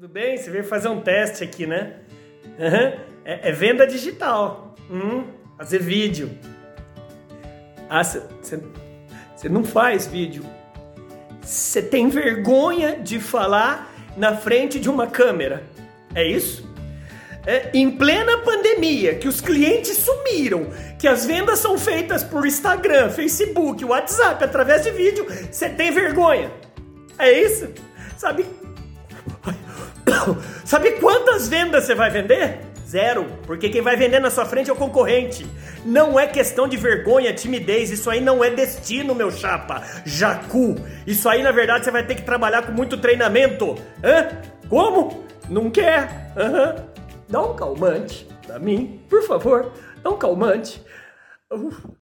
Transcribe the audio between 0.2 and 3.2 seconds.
Você veio fazer um teste aqui, né? Uhum.